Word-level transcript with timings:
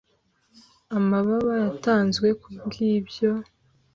Amababa 0.97 1.53
yatanzwe: 1.63 2.27
kubwibyo. 2.41 3.29